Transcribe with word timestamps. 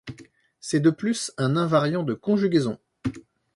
C'est 0.59 0.79
de 0.79 0.89
plus 0.89 1.31
un 1.37 1.55
invariant 1.55 2.01
de 2.01 2.15
conjugaison. 2.15 2.79